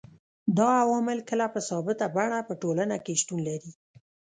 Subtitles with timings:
[0.57, 3.71] دا عوامل کله په ثابته بڼه په ټولنه کي شتون لري